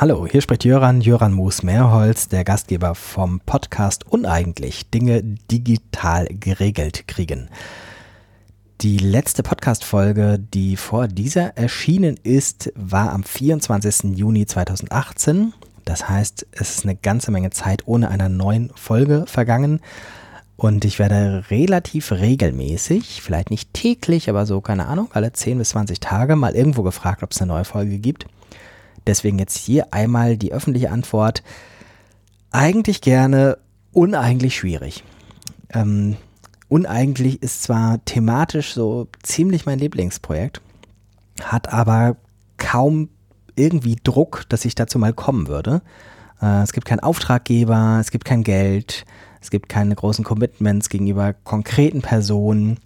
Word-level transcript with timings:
Hallo, 0.00 0.28
hier 0.30 0.42
spricht 0.42 0.64
Jöran, 0.64 1.00
Jöran 1.00 1.32
Moos-Mehrholz, 1.32 2.28
der 2.28 2.44
Gastgeber 2.44 2.94
vom 2.94 3.40
Podcast 3.40 4.06
Uneigentlich 4.06 4.88
Dinge 4.90 5.24
digital 5.24 6.28
geregelt 6.30 7.08
kriegen. 7.08 7.48
Die 8.80 8.98
letzte 8.98 9.42
Podcast-Folge, 9.42 10.38
die 10.38 10.76
vor 10.76 11.08
dieser 11.08 11.56
erschienen 11.56 12.16
ist, 12.22 12.72
war 12.76 13.10
am 13.10 13.24
24. 13.24 14.16
Juni 14.16 14.46
2018. 14.46 15.52
Das 15.84 16.08
heißt, 16.08 16.46
es 16.52 16.76
ist 16.76 16.84
eine 16.84 16.94
ganze 16.94 17.32
Menge 17.32 17.50
Zeit 17.50 17.82
ohne 17.88 18.08
einer 18.08 18.28
neuen 18.28 18.70
Folge 18.76 19.24
vergangen. 19.26 19.80
Und 20.54 20.84
ich 20.84 21.00
werde 21.00 21.46
relativ 21.50 22.12
regelmäßig, 22.12 23.20
vielleicht 23.20 23.50
nicht 23.50 23.74
täglich, 23.74 24.30
aber 24.30 24.46
so, 24.46 24.60
keine 24.60 24.86
Ahnung, 24.86 25.08
alle 25.12 25.32
10 25.32 25.58
bis 25.58 25.70
20 25.70 25.98
Tage 25.98 26.36
mal 26.36 26.54
irgendwo 26.54 26.84
gefragt, 26.84 27.24
ob 27.24 27.32
es 27.32 27.42
eine 27.42 27.52
neue 27.52 27.64
Folge 27.64 27.98
gibt. 27.98 28.26
Deswegen 29.08 29.38
jetzt 29.38 29.56
hier 29.56 29.94
einmal 29.94 30.36
die 30.36 30.52
öffentliche 30.52 30.90
Antwort. 30.90 31.42
Eigentlich 32.50 33.00
gerne, 33.00 33.56
uneigentlich 33.92 34.56
schwierig. 34.56 35.02
Ähm, 35.72 36.16
uneigentlich 36.68 37.42
ist 37.42 37.62
zwar 37.62 38.04
thematisch 38.04 38.74
so 38.74 39.08
ziemlich 39.22 39.64
mein 39.64 39.78
Lieblingsprojekt, 39.78 40.60
hat 41.42 41.72
aber 41.72 42.16
kaum 42.58 43.08
irgendwie 43.56 43.96
Druck, 44.02 44.44
dass 44.50 44.66
ich 44.66 44.74
dazu 44.74 44.98
mal 44.98 45.14
kommen 45.14 45.48
würde. 45.48 45.80
Äh, 46.42 46.62
es 46.62 46.72
gibt 46.72 46.86
keinen 46.86 47.00
Auftraggeber, 47.00 47.96
es 48.00 48.10
gibt 48.10 48.26
kein 48.26 48.44
Geld, 48.44 49.06
es 49.40 49.50
gibt 49.50 49.70
keine 49.70 49.94
großen 49.94 50.24
Commitments 50.24 50.90
gegenüber 50.90 51.32
konkreten 51.32 52.02
Personen. 52.02 52.78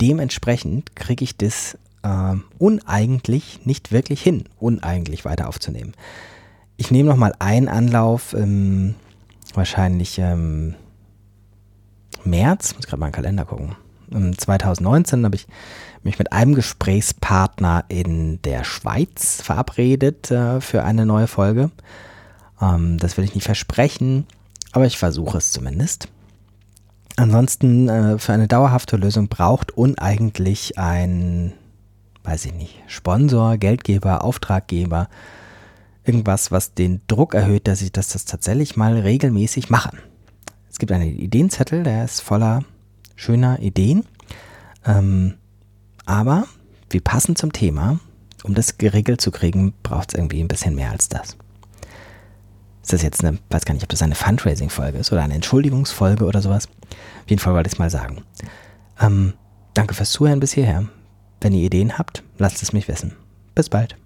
Dementsprechend 0.00 0.94
kriege 0.94 1.24
ich 1.24 1.36
das 1.36 1.76
äh, 2.04 2.36
uneigentlich 2.58 3.64
nicht 3.64 3.90
wirklich 3.90 4.22
hin, 4.22 4.44
uneigentlich 4.60 5.24
weiter 5.24 5.48
aufzunehmen. 5.48 5.92
Ich 6.76 6.90
nehme 6.90 7.08
nochmal 7.08 7.34
einen 7.38 7.68
Anlauf, 7.68 8.34
ähm, 8.34 8.94
wahrscheinlich 9.54 10.18
ähm, 10.18 10.74
März, 12.24 12.74
muss 12.76 12.86
gerade 12.86 13.00
mal 13.00 13.06
in 13.06 13.12
den 13.12 13.16
Kalender 13.16 13.44
gucken. 13.44 13.76
2019 14.10 15.24
habe 15.24 15.34
ich 15.34 15.48
mich 16.02 16.18
mit 16.18 16.32
einem 16.32 16.54
Gesprächspartner 16.54 17.84
in 17.88 18.40
der 18.42 18.62
Schweiz 18.62 19.40
verabredet 19.42 20.30
äh, 20.30 20.60
für 20.60 20.84
eine 20.84 21.06
neue 21.06 21.26
Folge. 21.26 21.70
Ähm, 22.60 22.98
das 22.98 23.16
will 23.16 23.24
ich 23.24 23.34
nicht 23.34 23.44
versprechen, 23.44 24.26
aber 24.72 24.84
ich 24.84 24.98
versuche 24.98 25.38
es 25.38 25.50
zumindest. 25.50 26.08
Ansonsten 27.16 27.88
äh, 27.88 28.18
für 28.18 28.32
eine 28.32 28.46
dauerhafte 28.46 28.96
Lösung 28.96 29.28
braucht 29.28 29.72
uneigentlich 29.72 30.78
ein 30.78 31.54
weiß 32.24 32.46
ich 32.46 32.54
nicht, 32.54 32.82
Sponsor, 32.86 33.56
Geldgeber, 33.58 34.24
Auftraggeber, 34.24 35.08
irgendwas, 36.04 36.50
was 36.50 36.74
den 36.74 37.02
Druck 37.06 37.34
erhöht, 37.34 37.68
dass 37.68 37.82
ich 37.82 37.92
das, 37.92 38.08
das 38.08 38.24
tatsächlich 38.24 38.76
mal 38.76 38.98
regelmäßig 38.98 39.70
mache. 39.70 39.90
Es 40.70 40.78
gibt 40.78 40.90
einen 40.90 41.16
Ideenzettel, 41.16 41.84
der 41.84 42.04
ist 42.04 42.20
voller 42.20 42.64
schöner 43.14 43.60
Ideen, 43.60 44.04
ähm, 44.84 45.34
aber 46.04 46.46
wie 46.90 47.00
passend 47.00 47.38
zum 47.38 47.52
Thema, 47.52 48.00
um 48.42 48.54
das 48.54 48.78
geregelt 48.78 49.20
zu 49.20 49.30
kriegen, 49.30 49.72
braucht 49.82 50.10
es 50.10 50.18
irgendwie 50.18 50.40
ein 50.40 50.48
bisschen 50.48 50.74
mehr 50.74 50.90
als 50.90 51.08
das. 51.08 51.36
Ist 52.82 52.92
das 52.92 53.02
jetzt 53.02 53.24
eine, 53.24 53.38
weiß 53.50 53.64
gar 53.64 53.72
nicht, 53.74 53.82
ob 53.82 53.88
das 53.88 54.02
eine 54.02 54.14
Fundraising-Folge 54.14 54.98
ist 54.98 55.12
oder 55.12 55.22
eine 55.22 55.34
Entschuldigungsfolge 55.34 56.24
oder 56.24 56.42
sowas. 56.42 56.66
Auf 56.66 57.30
jeden 57.30 57.40
Fall 57.40 57.54
wollte 57.54 57.68
ich 57.68 57.74
es 57.74 57.78
mal 57.78 57.88
sagen. 57.88 58.24
Ähm, 59.00 59.32
danke 59.72 59.94
fürs 59.94 60.10
Zuhören 60.10 60.40
bis 60.40 60.52
hierher. 60.52 60.86
Wenn 61.44 61.52
ihr 61.52 61.66
Ideen 61.66 61.98
habt, 61.98 62.22
lasst 62.38 62.62
es 62.62 62.72
mich 62.72 62.88
wissen. 62.88 63.12
Bis 63.54 63.68
bald. 63.68 63.98